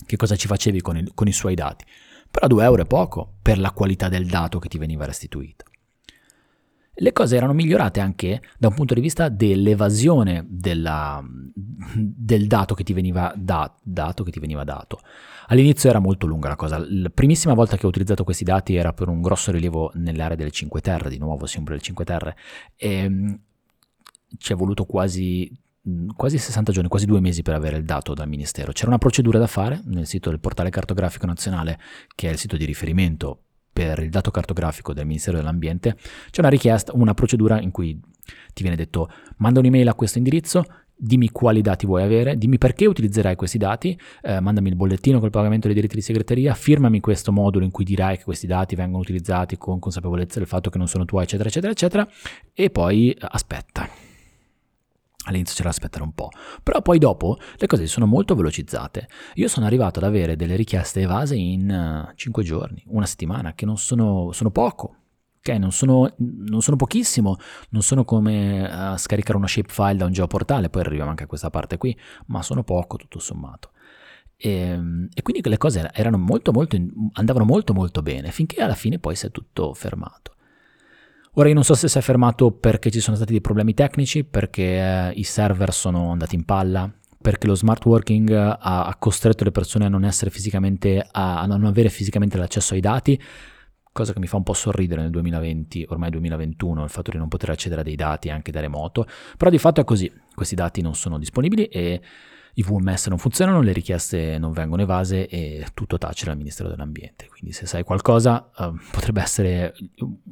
che 0.05 0.15
cosa 0.17 0.35
ci 0.35 0.47
facevi 0.47 0.81
con, 0.81 0.97
il, 0.97 1.11
con 1.13 1.27
i 1.27 1.33
suoi 1.33 1.53
dati. 1.53 1.85
Però 2.31 2.47
2 2.47 2.63
euro 2.63 2.81
è 2.81 2.85
poco 2.85 3.35
per 3.41 3.59
la 3.59 3.71
qualità 3.71 4.09
del 4.09 4.25
dato 4.25 4.57
che 4.59 4.67
ti 4.67 4.77
veniva 4.77 5.05
restituito 5.05 5.65
le 6.95 7.11
cose 7.11 7.35
erano 7.35 7.53
migliorate 7.53 7.99
anche 7.99 8.41
da 8.57 8.69
un 8.69 8.73
punto 8.73 8.93
di 8.93 9.01
vista 9.01 9.27
dell'evasione 9.27 10.45
della, 10.47 11.21
del 11.93 12.47
dato 12.47 12.73
che, 12.73 12.83
da, 13.35 13.75
dato 13.83 14.23
che 14.23 14.31
ti 14.31 14.39
veniva 14.39 14.63
dato. 14.63 14.99
All'inizio 15.47 15.89
era 15.89 15.99
molto 15.99 16.25
lunga 16.25 16.47
la 16.47 16.55
cosa. 16.55 16.83
La 16.87 17.09
primissima 17.09 17.53
volta 17.53 17.77
che 17.77 17.85
ho 17.85 17.89
utilizzato 17.89 18.23
questi 18.23 18.43
dati 18.43 18.75
era 18.75 18.93
per 18.93 19.09
un 19.09 19.21
grosso 19.21 19.51
rilievo 19.51 19.91
nell'area 19.95 20.37
delle 20.37 20.51
5 20.51 20.81
Terre, 20.81 21.09
di 21.09 21.17
nuovo 21.17 21.45
sempre 21.45 21.73
delle 21.73 21.85
5 21.85 22.05
Terre, 22.05 22.35
e 22.75 23.09
mm, 23.09 23.33
ci 24.37 24.53
è 24.53 24.55
voluto 24.55 24.85
quasi 24.85 25.51
quasi 26.15 26.39
60 26.39 26.71
giorni, 26.71 26.89
quasi 26.89 27.05
due 27.05 27.19
mesi 27.19 27.43
per 27.43 27.53
avere 27.53 27.77
il 27.77 27.85
dato 27.85 28.15
dal 28.15 28.27
Ministero. 28.27 28.71
C'era 28.71 28.87
una 28.87 28.97
procedura 28.97 29.37
da 29.37 29.45
fare 29.45 29.81
nel 29.85 30.07
sito 30.07 30.31
del 30.31 30.39
portale 30.39 30.71
cartografico 30.71 31.27
nazionale, 31.27 31.79
che 32.15 32.27
è 32.27 32.31
il 32.31 32.39
sito 32.39 32.57
di 32.57 32.65
riferimento 32.65 33.44
per 33.75 33.99
il 33.99 34.09
dato 34.09 34.31
cartografico 34.31 34.93
del 34.93 35.05
Ministero 35.05 35.35
dell'Ambiente, 35.35 35.97
c'è 36.31 36.39
una 36.39 36.47
richiesta, 36.47 36.93
una 36.95 37.13
procedura 37.13 37.59
in 37.59 37.71
cui 37.71 37.99
ti 38.53 38.61
viene 38.61 38.77
detto 38.77 39.09
manda 39.39 39.59
un'email 39.59 39.89
a 39.89 39.93
questo 39.93 40.17
indirizzo, 40.17 40.63
dimmi 40.95 41.29
quali 41.29 41.59
dati 41.59 41.85
vuoi 41.85 42.01
avere, 42.01 42.37
dimmi 42.37 42.57
perché 42.57 42.85
utilizzerai 42.85 43.35
questi 43.35 43.57
dati, 43.57 43.99
eh, 44.21 44.39
mandami 44.39 44.69
il 44.69 44.77
bollettino 44.77 45.19
col 45.19 45.29
pagamento 45.29 45.67
dei 45.67 45.75
diritti 45.75 45.95
di 45.95 46.01
segreteria, 46.01 46.53
firmami 46.53 47.01
questo 47.01 47.33
modulo 47.33 47.65
in 47.65 47.71
cui 47.71 47.83
dirai 47.83 48.15
che 48.15 48.23
questi 48.23 48.47
dati 48.47 48.75
vengono 48.75 49.01
utilizzati 49.01 49.57
con 49.57 49.77
consapevolezza 49.79 50.39
del 50.39 50.47
fatto 50.47 50.69
che 50.69 50.77
non 50.77 50.87
sono 50.87 51.03
tuoi, 51.03 51.23
eccetera, 51.23 51.49
eccetera, 51.49 51.73
eccetera, 51.73 52.07
e 52.53 52.69
poi 52.69 53.11
eh, 53.11 53.17
aspetta. 53.19 53.89
All'inizio 55.25 55.55
c'era 55.55 55.69
da 55.69 55.75
aspettare 55.75 56.03
un 56.03 56.13
po', 56.13 56.29
però 56.63 56.81
poi 56.81 56.97
dopo 56.99 57.37
le 57.57 57.67
cose 57.67 57.87
sono 57.87 58.05
molto 58.05 58.35
velocizzate. 58.35 59.07
Io 59.35 59.47
sono 59.47 59.65
arrivato 59.65 59.99
ad 59.99 60.05
avere 60.05 60.35
delle 60.35 60.55
richieste 60.55 61.01
evase 61.01 61.35
in 61.35 62.07
uh, 62.09 62.15
5 62.15 62.43
giorni, 62.43 62.83
una 62.87 63.05
settimana, 63.05 63.53
che 63.53 63.65
non 63.65 63.77
sono, 63.77 64.31
sono 64.31 64.51
poco, 64.51 64.95
ok? 65.39 65.49
Non 65.57 65.71
sono, 65.71 66.13
non 66.17 66.61
sono, 66.61 66.75
pochissimo, 66.75 67.37
non 67.69 67.81
sono 67.81 68.03
come 68.03 68.63
uh, 68.63 68.97
scaricare 68.97 69.37
uno 69.37 69.47
shapefile 69.47 69.95
da 69.95 70.05
un 70.05 70.11
geoportale, 70.11 70.69
poi 70.69 70.81
arriviamo 70.83 71.09
anche 71.09 71.23
a 71.23 71.27
questa 71.27 71.49
parte 71.49 71.77
qui, 71.77 71.97
ma 72.27 72.41
sono 72.41 72.63
poco 72.63 72.97
tutto 72.97 73.19
sommato. 73.19 73.71
E, 74.37 74.49
ehm, 74.49 75.07
e 75.13 75.21
quindi 75.21 75.47
le 75.47 75.57
cose 75.57 75.89
molto, 76.17 76.51
molto, 76.51 76.77
andavano 77.13 77.45
molto 77.45 77.73
molto 77.73 78.01
bene, 78.01 78.31
finché 78.31 78.61
alla 78.61 78.75
fine 78.75 78.99
poi 78.99 79.15
si 79.15 79.25
è 79.25 79.31
tutto 79.31 79.73
fermato. 79.73 80.34
Ora 81.37 81.49
io 81.49 81.53
non 81.53 81.65
so 81.65 81.73
se 81.73 81.89
si 81.89 81.97
è 81.97 82.01
fermato 82.01 82.51
perché 82.51 82.89
ci 82.89 83.01
sono 83.01 83.17
stati 83.17 83.33
dei 83.33 83.41
problemi 83.41 83.73
tecnici, 83.73 84.23
perché 84.23 85.09
eh, 85.09 85.11
i 85.15 85.23
server 85.23 85.73
sono 85.73 86.11
andati 86.11 86.35
in 86.35 86.45
palla, 86.45 86.89
perché 87.21 87.45
lo 87.45 87.55
smart 87.55 87.83
working 87.85 88.31
ha, 88.31 88.55
ha 88.57 88.95
costretto 88.97 89.43
le 89.43 89.51
persone 89.51 89.85
a 89.85 89.89
non 89.89 90.05
a, 90.05 91.45
non 91.45 91.65
avere 91.65 91.89
fisicamente 91.89 92.37
l'accesso 92.37 92.73
ai 92.73 92.79
dati, 92.79 93.21
cosa 93.91 94.13
che 94.13 94.19
mi 94.19 94.27
fa 94.27 94.37
un 94.37 94.43
po' 94.43 94.53
sorridere 94.53 95.01
nel 95.01 95.09
2020, 95.09 95.87
ormai 95.89 96.09
2021, 96.11 96.83
il 96.83 96.89
fatto 96.89 97.11
di 97.11 97.17
non 97.17 97.27
poter 97.27 97.49
accedere 97.49 97.81
a 97.81 97.83
dei 97.83 97.95
dati 97.95 98.29
anche 98.29 98.51
da 98.51 98.61
remoto, 98.61 99.05
però 99.35 99.51
di 99.51 99.57
fatto 99.57 99.81
è 99.81 99.83
così, 99.83 100.09
questi 100.33 100.55
dati 100.55 100.79
non 100.79 100.95
sono 100.95 101.17
disponibili 101.17 101.65
e 101.65 102.01
i 102.57 102.63
VMS 102.63 103.07
non 103.07 103.17
funzionano, 103.17 103.61
le 103.61 103.73
richieste 103.73 104.37
non 104.37 104.51
vengono 104.51 104.81
evase 104.81 105.27
e 105.27 105.65
tutto 105.73 105.97
tace 105.97 106.25
dal 106.25 106.37
Ministero 106.37 106.69
dell'Ambiente. 106.69 107.27
Quindi 107.27 107.51
se 107.51 107.65
sai 107.65 107.83
qualcosa 107.83 108.49
uh, 108.55 108.73
potrebbe 108.91 109.21
essere 109.21 109.73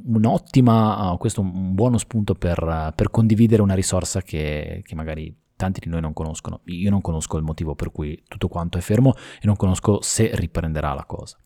un'ottima, 0.05 1.11
uh, 1.11 1.17
questo 1.17 1.41
un 1.41 1.73
buono 1.73 1.97
spunto 1.97 2.33
per, 2.33 2.61
uh, 2.63 2.93
per 2.95 3.09
condividere 3.09 3.61
una 3.61 3.73
risorsa 3.73 4.21
che, 4.21 4.81
che 4.85 4.95
magari 4.95 5.35
tanti 5.57 5.81
di 5.81 5.89
noi 5.89 5.99
non 5.99 6.13
conoscono. 6.13 6.61
Io 6.65 6.89
non 6.89 7.01
conosco 7.01 7.37
il 7.37 7.43
motivo 7.43 7.75
per 7.75 7.91
cui 7.91 8.21
tutto 8.27 8.47
quanto 8.47 8.77
è 8.77 8.81
fermo 8.81 9.13
e 9.13 9.45
non 9.45 9.57
conosco 9.57 10.01
se 10.01 10.31
riprenderà 10.33 10.93
la 10.93 11.03
cosa. 11.03 11.37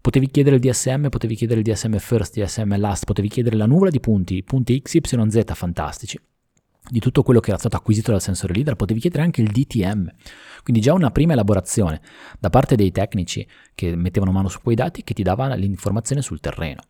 Potevi 0.00 0.28
chiedere 0.28 0.56
il 0.56 0.62
DSM, 0.62 1.08
potevi 1.08 1.34
chiedere 1.34 1.60
il 1.60 1.66
DSM 1.66 1.96
first, 1.96 2.40
DSM 2.40 2.78
last, 2.78 3.04
potevi 3.04 3.28
chiedere 3.28 3.56
la 3.56 3.66
nuvola 3.66 3.90
di 3.90 3.98
punti, 3.98 4.44
punti 4.44 4.80
X, 4.80 4.94
Y, 4.94 5.00
Z 5.28 5.42
fantastici 5.54 6.18
di 6.88 7.00
tutto 7.00 7.22
quello 7.22 7.40
che 7.40 7.50
era 7.50 7.58
stato 7.58 7.76
acquisito 7.76 8.10
dal 8.10 8.20
sensore 8.20 8.54
leader, 8.54 8.76
potevi 8.76 9.00
chiedere 9.00 9.22
anche 9.22 9.40
il 9.40 9.50
DTM. 9.50 10.10
Quindi 10.62 10.82
già 10.82 10.92
una 10.92 11.10
prima 11.10 11.32
elaborazione 11.32 12.00
da 12.38 12.50
parte 12.50 12.76
dei 12.76 12.90
tecnici 12.90 13.46
che 13.74 13.94
mettevano 13.96 14.32
mano 14.32 14.48
su 14.48 14.60
quei 14.60 14.76
dati 14.76 15.02
che 15.04 15.14
ti 15.14 15.22
dava 15.22 15.54
l'informazione 15.54 16.22
sul 16.22 16.40
terreno. 16.40 16.80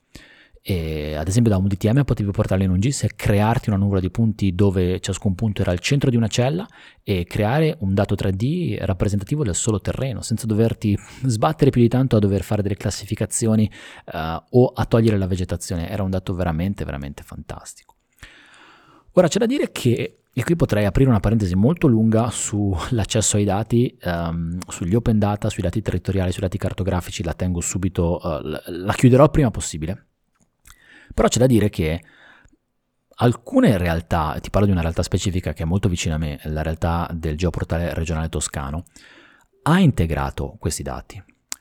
E 0.61 1.15
ad 1.15 1.29
esempio 1.29 1.51
da 1.51 1.57
un 1.57 1.67
DTM 1.67 2.05
potevi 2.05 2.31
portarlo 2.31 2.65
in 2.65 2.71
un 2.71 2.81
GIS 2.81 3.05
e 3.05 3.13
crearti 3.15 3.71
una 3.71 3.79
nuvola 3.79 4.01
di 4.01 4.11
punti 4.11 4.55
dove 4.55 5.01
ciascun 5.01 5.35
punto 5.35 5.63
era 5.63 5.73
il 5.73 5.79
centro 5.79 6.11
di 6.11 6.17
una 6.17 6.27
cella 6.27 6.67
e 7.03 7.25
creare 7.25 7.77
un 7.81 7.95
dato 7.95 8.15
3D 8.15 8.85
rappresentativo 8.85 9.45
del 9.45 9.55
solo 9.55 9.81
terreno, 9.81 10.21
senza 10.21 10.47
doverti 10.47 10.99
sbattere 11.25 11.71
più 11.71 11.81
di 11.81 11.89
tanto 11.89 12.17
a 12.17 12.19
dover 12.19 12.43
fare 12.43 12.61
delle 12.61 12.77
classificazioni 12.77 13.71
uh, 14.13 14.19
o 14.51 14.67
a 14.67 14.85
togliere 14.85 15.17
la 15.17 15.27
vegetazione. 15.27 15.89
Era 15.89 16.03
un 16.03 16.11
dato 16.11 16.35
veramente, 16.35 16.85
veramente 16.85 17.23
fantastico. 17.23 17.98
Ora 19.19 19.27
c'è 19.27 19.41
da 19.41 19.47
dire 19.47 19.73
che, 19.73 20.21
e 20.33 20.45
qui 20.45 20.55
potrei 20.55 20.85
aprire 20.85 21.11
una 21.11 21.19
parentesi 21.19 21.57
molto 21.57 21.89
lunga 21.89 22.31
sull'accesso 22.31 23.37
ai 23.37 23.43
dati, 23.43 23.99
um, 24.05 24.57
sugli 24.69 24.95
open 24.95 25.19
data, 25.19 25.51
sui 25.51 25.61
dati 25.65 25.83
territoriali, 25.83 26.31
sui 26.31 26.43
dati 26.43 26.57
cartografici, 26.57 27.25
la 27.25 27.35
tengo 27.35 27.61
subito, 27.61 28.21
uh, 28.23 28.61
la 28.65 28.93
chiuderò 28.93 29.25
il 29.25 29.31
prima 29.31 29.51
possibile. 29.51 30.07
Però 31.13 31.27
c'è 31.27 31.41
da 31.41 31.47
dire 31.47 31.69
che 31.69 32.01
alcune 33.17 33.77
realtà, 33.77 34.39
ti 34.41 34.51
parlo 34.51 34.67
di 34.67 34.73
una 34.73 34.83
realtà 34.83 35.03
specifica 35.03 35.53
che 35.53 35.65
è 35.65 35.67
molto 35.67 35.89
vicina 35.89 36.15
a 36.15 36.19
me, 36.19 36.39
la 36.45 36.63
realtà 36.63 37.11
del 37.13 37.37
geoportale 37.37 37.95
regionale 37.95 38.29
toscano, 38.29 38.85
ha 39.63 39.81
integrato 39.81 40.55
questi 40.61 40.85
dati. 40.85 41.21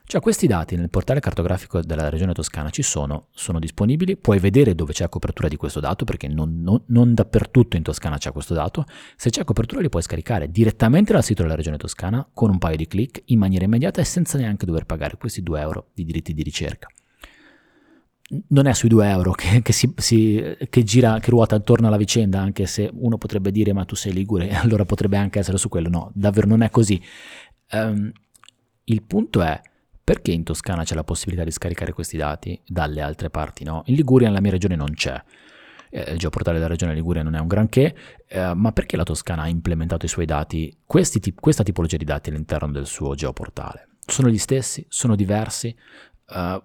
Cioè 0.10 0.22
questi 0.22 0.48
dati 0.48 0.78
nel 0.78 0.90
portale 0.90 1.20
cartografico 1.20 1.82
della 1.82 2.08
regione 2.08 2.32
toscana 2.32 2.70
ci 2.70 2.82
sono, 2.82 3.28
sono 3.32 3.60
disponibili, 3.60 4.16
puoi 4.16 4.40
vedere 4.40 4.74
dove 4.74 4.94
c'è 4.94 5.10
copertura 5.10 5.50
di 5.50 5.58
questo 5.58 5.82
dato 5.82 6.06
perché 6.06 6.30
non, 6.30 6.62
non, 6.62 6.82
non, 6.86 7.14
dappertutto 7.14 7.76
in 7.76 7.84
Toscana 7.84 8.18
c'è 8.18 8.32
questo 8.32 8.54
dato, 8.54 8.86
se 9.18 9.30
c'è 9.30 9.44
copertura 9.44 9.82
li 9.82 9.90
puoi 9.90 10.02
scaricare 10.02 10.50
direttamente 10.50 11.12
dal 11.12 11.26
sito 11.26 11.42
della 11.42 11.56
regione 11.56 11.76
toscana 11.76 12.26
con 12.34 12.50
un 12.50 12.58
paio 12.58 12.78
di 12.78 12.88
clic 12.88 13.24
in 13.26 13.40
maniera 13.40 13.66
immediata 13.66 14.00
e 14.00 14.06
senza 14.06 14.38
neanche 14.38 14.66
dover 14.66 14.86
pagare 14.86 15.18
questi 15.18 15.44
2 15.44 15.60
euro 15.60 15.90
di 15.94 16.06
diritti 16.06 16.34
di 16.34 16.42
ricerca. 16.42 16.88
Non 18.48 18.66
è 18.66 18.74
sui 18.74 18.88
2 18.88 19.10
euro 19.10 19.32
che, 19.34 19.62
che, 19.62 19.74
si, 19.74 19.94
si, 19.98 20.42
che, 20.70 20.84
gira, 20.84 21.20
che 21.20 21.32
ruota 21.32 21.58
attorno 21.58 21.88
alla 21.88 21.98
vicenda, 21.98 22.40
anche 22.40 22.66
se 22.66 22.90
uno 22.94 23.18
potrebbe 23.18 23.52
dire 23.52 23.74
ma 23.74 23.84
tu 23.84 23.96
sei 23.96 24.14
ligure, 24.14 24.52
allora 24.56 24.86
potrebbe 24.86 25.18
anche 25.18 25.40
essere 25.40 25.58
su 25.58 25.68
quello, 25.68 25.90
no, 25.90 26.12
davvero 26.14 26.48
non 26.48 26.62
è 26.62 26.70
così. 26.70 27.02
Um, 27.72 28.10
il 28.86 29.04
punto 29.04 29.42
è 29.42 29.60
perché 30.08 30.32
in 30.32 30.44
Toscana 30.44 30.86
c'è 30.86 30.96
la 30.96 31.04
possibilità 31.04 31.44
di 31.44 31.52
scaricare 31.52 31.92
questi 31.92 32.16
dati, 32.16 32.58
dalle 32.66 33.02
altre 33.02 33.30
parti 33.30 33.66
no? 33.66 33.84
In 33.88 33.96
Liguria, 33.96 34.30
nella 34.30 34.40
mia 34.40 34.52
regione, 34.52 34.78
non 34.78 34.94
c'è. 34.94 35.22
Eh, 35.90 36.14
il 36.14 36.18
geoportale 36.18 36.60
della 36.60 36.70
regione 36.70 36.94
Liguria 36.94 37.24
non 37.24 37.36
è 37.36 37.40
un 37.40 37.48
granché, 37.48 37.94
eh, 38.26 38.54
ma 38.54 38.72
perché 38.72 38.96
la 38.96 39.04
Toscana 39.04 39.42
ha 39.42 39.48
implementato 39.50 40.06
i 40.06 40.08
suoi 40.08 40.26
dati, 40.26 40.74
questi, 40.86 41.34
questa 41.34 41.64
tipologia 41.64 41.98
di 41.98 42.06
dati 42.06 42.30
all'interno 42.30 42.72
del 42.72 42.86
suo 42.86 43.16
geoportale? 43.16 43.90
Sono 44.06 44.30
gli 44.30 44.38
stessi? 44.38 44.86
Sono 44.88 45.14
diversi? 45.14 45.76
Uh, 46.30 46.64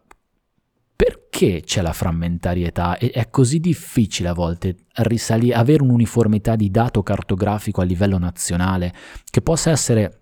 perché 0.94 1.62
c'è 1.64 1.82
la 1.82 1.92
frammentarietà 1.92 2.96
e 2.96 3.10
è 3.10 3.28
così 3.28 3.58
difficile 3.58 4.28
a 4.28 4.34
volte 4.34 4.76
risali- 4.98 5.52
avere 5.52 5.82
un'uniformità 5.82 6.54
di 6.54 6.70
dato 6.70 7.02
cartografico 7.02 7.80
a 7.80 7.84
livello 7.84 8.18
nazionale 8.18 8.94
che 9.28 9.42
possa 9.42 9.72
essere 9.72 10.20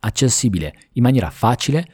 accessibile 0.00 0.72
in 0.92 1.02
maniera 1.02 1.28
facile 1.28 1.86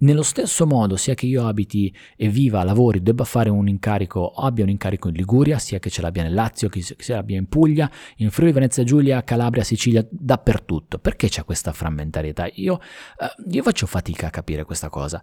nello 0.00 0.22
stesso 0.22 0.66
modo, 0.66 0.96
sia 0.96 1.14
che 1.14 1.26
io 1.26 1.46
abiti 1.46 1.94
e 2.16 2.28
viva, 2.28 2.62
lavori, 2.62 3.02
debba 3.02 3.24
fare 3.24 3.50
un 3.50 3.68
incarico, 3.68 4.30
abbia 4.30 4.64
un 4.64 4.70
incarico 4.70 5.08
in 5.08 5.14
Liguria, 5.14 5.58
sia 5.58 5.78
che 5.78 5.90
ce 5.90 6.02
l'abbia 6.02 6.22
nel 6.22 6.34
Lazio, 6.34 6.68
che 6.68 6.82
ce 6.82 7.12
l'abbia 7.12 7.38
in 7.38 7.48
Puglia, 7.48 7.90
in 8.16 8.30
Friuli, 8.30 8.52
Venezia 8.52 8.84
Giulia, 8.84 9.22
Calabria, 9.24 9.64
Sicilia, 9.64 10.06
dappertutto. 10.10 10.98
Perché 10.98 11.28
c'è 11.28 11.44
questa 11.44 11.72
frammentarietà? 11.72 12.48
Io, 12.54 12.80
eh, 13.18 13.50
io 13.50 13.62
faccio 13.62 13.86
fatica 13.86 14.28
a 14.28 14.30
capire 14.30 14.64
questa 14.64 14.88
cosa. 14.88 15.22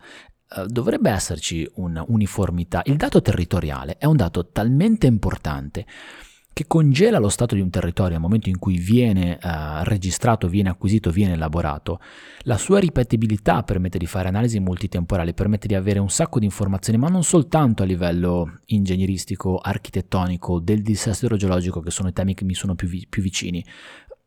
Eh, 0.56 0.66
dovrebbe 0.68 1.10
esserci 1.10 1.70
un'uniformità. 1.76 2.82
Il 2.86 2.98
dato 2.98 3.22
territoriale 3.22 3.98
è 3.98 4.06
un 4.06 4.16
dato 4.16 4.50
talmente 4.50 5.08
importante 5.08 5.86
che 6.58 6.66
congela 6.66 7.20
lo 7.20 7.30
stato 7.30 7.54
di 7.54 7.62
un 7.62 7.70
territorio 7.70 8.16
al 8.16 8.22
momento 8.22 8.50
in 8.50 8.58
cui 8.58 8.80
viene 8.80 9.38
uh, 9.40 9.84
registrato, 9.84 10.48
viene 10.48 10.70
acquisito, 10.70 11.12
viene 11.12 11.34
elaborato, 11.34 12.00
la 12.46 12.58
sua 12.58 12.80
ripetibilità 12.80 13.62
permette 13.62 14.00
di 14.00 14.08
fare 14.08 14.28
analisi 14.28 14.60
multitemporali, 14.60 15.36
permette 15.36 15.68
di 15.68 15.76
avere 15.76 16.00
un 16.00 16.10
sacco 16.10 16.40
di 16.40 16.46
informazioni, 16.46 16.98
ma 16.98 17.10
non 17.10 17.24
soltanto 17.24 17.84
a 17.84 17.86
livello 17.86 18.58
ingegneristico, 18.66 19.60
architettonico, 19.60 20.60
del 20.60 20.82
dissesto 20.82 21.26
idrogeologico, 21.26 21.80
che 21.80 21.92
sono 21.92 22.10
i 22.10 22.14
temi 22.14 22.34
che 22.34 22.44
mi 22.44 22.56
sono 22.56 22.74
più, 22.74 22.88
vi- 22.88 23.06
più 23.08 23.22
vicini, 23.22 23.64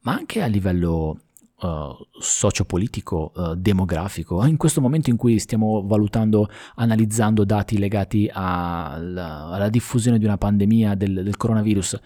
ma 0.02 0.12
anche 0.12 0.40
a 0.40 0.46
livello 0.46 1.22
Uh, 1.60 1.94
sociopolitico, 2.18 3.32
uh, 3.34 3.54
demografico, 3.54 4.42
in 4.46 4.56
questo 4.56 4.80
momento 4.80 5.10
in 5.10 5.18
cui 5.18 5.38
stiamo 5.38 5.86
valutando, 5.86 6.48
analizzando 6.76 7.44
dati 7.44 7.76
legati 7.76 8.30
alla, 8.32 9.48
alla 9.48 9.68
diffusione 9.68 10.18
di 10.18 10.24
una 10.24 10.38
pandemia 10.38 10.94
del, 10.94 11.22
del, 11.22 11.36
coronavirus, 11.36 12.00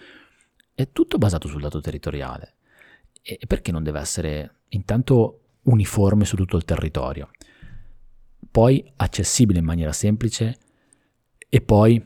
è 0.73 0.91
tutto 0.91 1.17
basato 1.17 1.47
sul 1.47 1.61
dato 1.61 1.79
territoriale. 1.79 2.55
E 3.21 3.39
perché 3.47 3.71
non 3.71 3.83
deve 3.83 3.99
essere 3.99 4.55
intanto 4.69 5.39
uniforme 5.63 6.25
su 6.25 6.35
tutto 6.35 6.57
il 6.57 6.65
territorio? 6.65 7.29
Poi 8.51 8.91
accessibile 8.97 9.59
in 9.59 9.65
maniera 9.65 9.93
semplice 9.93 10.57
e 11.47 11.61
poi 11.61 12.03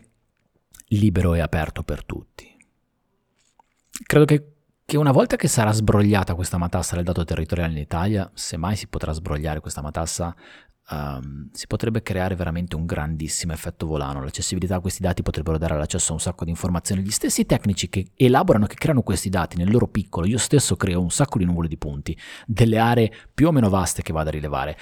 libero 0.90 1.34
e 1.34 1.40
aperto 1.40 1.82
per 1.82 2.04
tutti. 2.06 2.56
Credo 4.06 4.26
che 4.26 4.54
che 4.90 4.98
una 4.98 5.12
volta 5.12 5.36
che 5.36 5.48
sarà 5.48 5.72
sbrogliata 5.72 6.34
questa 6.34 6.58
matassa 6.58 6.96
del 6.96 7.04
dato 7.04 7.24
territoriale 7.24 7.74
in 7.74 7.78
Italia, 7.78 8.28
se 8.34 8.58
mai 8.58 8.76
si 8.76 8.88
potrà 8.88 9.12
sbrogliare 9.12 9.60
questa 9.60 9.84
matassa, 9.84 10.36
um, 10.90 11.48
si 11.52 11.68
potrebbe 11.68 12.02
creare 12.02 12.34
veramente 12.34 12.76
un 12.76 12.88
grandissimo 12.88 13.54
effetto 13.54 13.86
volano. 13.86 14.24
L'accessibilità 14.24 14.78
a 14.78 14.80
questi 14.80 15.04
dati 15.04 15.22
potrebbero 15.22 15.60
dare 15.60 15.78
l'accesso 15.78 16.10
a 16.10 16.14
un 16.16 16.20
sacco 16.20 16.44
di 16.44 16.50
informazioni. 16.50 17.04
Gli 17.04 17.12
stessi 17.12 17.46
tecnici 17.46 17.88
che 17.88 18.14
elaborano, 18.16 18.66
che 18.66 18.74
creano 18.74 19.04
questi 19.04 19.30
dati 19.30 19.58
nel 19.58 19.70
loro 19.70 19.88
piccolo, 19.88 20.26
io 20.26 20.40
stesso 20.40 20.76
creo 20.76 21.00
un 21.00 21.12
sacco 21.12 21.38
di 21.38 21.46
nuvole 21.46 21.68
di 21.68 21.78
punti, 21.78 22.18
delle 22.48 22.80
aree 22.80 23.14
più 23.32 23.50
o 23.50 23.52
meno 23.52 23.70
vaste 23.70 24.02
che 24.02 24.12
vado 24.12 24.30
a 24.30 24.32
rilevare 24.32 24.76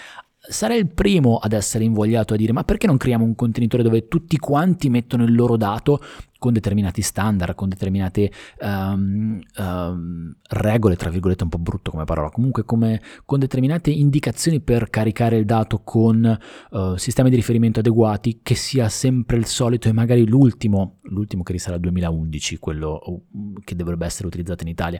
sarei 0.49 0.79
il 0.79 0.87
primo 0.87 1.37
ad 1.37 1.53
essere 1.53 1.83
invogliato 1.83 2.33
a 2.33 2.37
dire 2.37 2.53
ma 2.53 2.63
perché 2.63 2.87
non 2.87 2.97
creiamo 2.97 3.23
un 3.23 3.35
contenitore 3.35 3.83
dove 3.83 4.07
tutti 4.07 4.37
quanti 4.37 4.89
mettono 4.89 5.23
il 5.23 5.35
loro 5.35 5.57
dato 5.57 5.99
con 6.37 6.53
determinati 6.53 7.01
standard, 7.01 7.55
con 7.55 7.69
determinate 7.69 8.31
um, 8.59 9.39
um, 9.57 10.35
regole, 10.49 10.95
tra 10.95 11.09
virgolette 11.09 11.43
un 11.43 11.49
po' 11.49 11.57
brutto 11.57 11.91
come 11.91 12.05
parola, 12.05 12.29
comunque 12.29 12.63
come, 12.63 13.01
con 13.25 13.39
determinate 13.39 13.89
indicazioni 13.89 14.61
per 14.61 14.89
caricare 14.89 15.37
il 15.37 15.45
dato 15.45 15.81
con 15.83 16.37
uh, 16.71 16.95
sistemi 16.95 17.29
di 17.29 17.35
riferimento 17.35 17.79
adeguati, 17.79 18.39
che 18.43 18.55
sia 18.55 18.89
sempre 18.89 19.37
il 19.37 19.45
solito 19.45 19.89
e 19.89 19.93
magari 19.93 20.27
l'ultimo, 20.27 20.97
l'ultimo 21.03 21.43
che 21.43 21.53
risale 21.53 21.75
al 21.75 21.81
2011, 21.81 22.57
quello 22.59 23.01
uh, 23.03 23.53
che 23.63 23.75
dovrebbe 23.75 24.05
essere 24.05 24.27
utilizzato 24.27 24.63
in 24.63 24.69
Italia, 24.69 24.99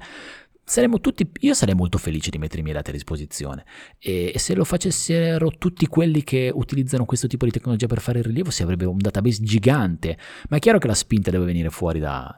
saremmo 0.68 1.00
tutti, 1.00 1.26
io 1.40 1.54
sarei 1.54 1.76
molto 1.76 1.98
felice 1.98 2.30
di 2.30 2.38
mettere 2.38 2.62
i 2.62 2.72
dati 2.74 2.90
a 2.90 2.94
disposizione. 2.94 3.66
E, 3.98 4.34
e, 4.36 4.40
se 4.40 4.54
lo 4.54 4.66
facessero 4.66 5.50
tutti 5.58 5.88
quelli 5.88 6.24
che 6.24 6.52
utilizzano 6.54 7.06
questo 7.06 7.28
tipo 7.28 7.46
di 7.46 7.52
tecnologia 7.52 7.88
per 7.88 8.02
fare 8.02 8.20
il 8.20 8.26
rilievo 8.26 8.52
si 8.52 8.64
avrebbe 8.64 8.86
un 8.86 8.98
database 8.98 9.42
gigante, 9.44 10.18
ma 10.50 10.58
è 10.58 10.60
chiaro 10.60 10.78
che 10.78 10.88
la 10.88 10.94
spinta 10.94 11.32
deve 11.32 11.46
venire 11.46 11.70
fuori 11.70 12.00
da, 12.00 12.38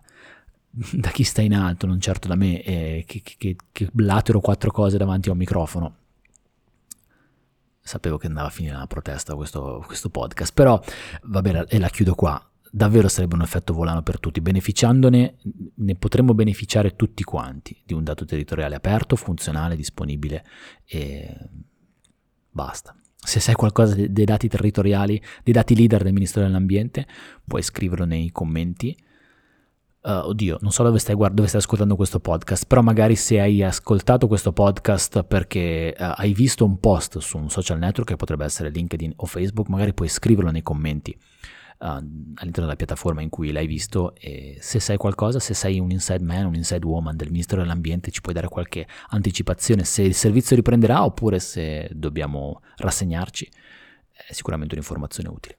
da 0.94 1.10
chi 1.10 1.24
sta 1.24 1.42
in 1.42 1.56
alto, 1.56 1.88
non 1.88 2.00
certo 2.00 2.28
da 2.28 2.36
me 2.36 2.62
eh, 2.62 3.04
che, 3.08 3.24
che, 3.24 3.56
che 3.72 3.90
blatero 3.92 4.40
quattro 4.40 4.70
cose 4.72 4.98
davanti 4.98 5.30
a 5.30 5.32
un 5.32 5.38
microfono. 5.40 5.96
Sapevo 7.82 8.18
che 8.18 8.28
andava 8.28 8.48
a 8.48 8.52
finire 8.52 8.76
la 8.76 8.86
protesta 8.86 9.34
questo, 9.34 9.84
questo 9.88 10.10
podcast, 10.10 10.54
però 10.54 10.80
va 11.24 11.42
bene 11.42 11.66
e 11.68 11.80
la 11.80 11.90
chiudo 11.90 12.14
qua 12.14 12.49
davvero 12.72 13.08
sarebbe 13.08 13.36
un 13.36 13.42
effetto 13.42 13.74
volano 13.74 14.02
per 14.02 14.20
tutti. 14.20 14.42
Beneficiandone 14.42 15.36
ne 15.76 15.96
potremmo 15.96 16.34
beneficiare 16.34 16.96
tutti 16.96 17.24
quanti 17.24 17.82
di 17.86 17.94
un 17.94 18.04
dato 18.04 18.26
territoriale 18.26 18.76
aperto, 18.76 19.16
funzionale, 19.16 19.76
disponibile 19.76 20.46
e 20.86 21.50
basta. 22.50 22.96
Se 23.22 23.40
sai 23.40 23.56
qualcosa 23.56 23.96
dei 23.96 24.26
dati 24.26 24.48
territoriali, 24.48 25.22
dei 25.44 25.54
dati 25.54 25.76
leader 25.76 26.04
del 26.04 26.14
Ministero 26.14 26.46
dell'Ambiente, 26.46 27.06
puoi 27.46 27.62
scriverlo 27.62 28.06
nei 28.06 28.32
commenti. 28.32 28.96
Uh, 30.02 30.28
oddio, 30.28 30.58
non 30.62 30.72
so 30.72 30.84
dove 30.84 30.98
stai, 30.98 31.14
guard- 31.14 31.36
dove 31.36 31.50
stai, 31.50 31.60
ascoltando 31.60 31.98
questo 31.98 32.22
podcast, 32.22 32.66
però 32.66 32.82
magari 32.82 33.18
se 33.18 33.42
hai 33.42 33.62
ascoltato 33.62 34.28
questo 34.28 34.54
podcast 34.54 35.24
perché 35.24 35.94
uh, 35.98 36.14
hai 36.16 36.34
visto 36.34 36.64
un 36.64 36.80
post 36.80 37.18
su 37.18 37.38
un 37.38 37.50
social 37.50 37.78
network, 37.78 38.08
che 38.08 38.16
potrebbe 38.16 38.46
essere 38.46 38.70
LinkedIn 38.70 39.14
o 39.18 39.26
Facebook, 39.26 39.68
magari 39.68 39.94
puoi 39.94 40.08
scriverlo 40.08 40.52
nei 40.52 40.64
commenti 40.64 41.18
all'interno 41.80 42.64
della 42.64 42.76
piattaforma 42.76 43.22
in 43.22 43.30
cui 43.30 43.52
l'hai 43.52 43.68
visto 43.68 44.14
e 44.16 44.58
se 44.60 44.80
sai 44.80 44.98
qualcosa, 44.98 45.40
se 45.40 45.54
sei 45.54 45.80
un 45.80 45.92
inside 45.92 46.24
man, 46.24 46.46
un 46.46 46.56
inside 46.56 46.86
woman 46.86 47.16
del 47.16 47.32
Ministero 47.32 47.62
dell'Ambiente 47.62 48.12
ci 48.12 48.22
puoi 48.22 48.34
dare 48.34 48.48
qualche 48.48 48.86
anticipazione 49.10 49.84
se 49.86 50.02
il 50.02 50.14
servizio 50.14 50.56
riprenderà 50.56 51.04
oppure 51.04 51.40
se 51.40 51.90
dobbiamo 51.94 52.62
rassegnarci, 52.78 53.50
è 54.12 54.34
sicuramente 54.34 54.74
un'informazione 54.76 55.30
utile. 55.30 55.59